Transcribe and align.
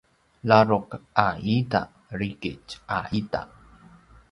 ladruq 0.49 0.89
a 1.27 1.27
ita 1.57 1.81
drikitj 2.15 2.69
a 2.97 2.99
ita 3.19 3.41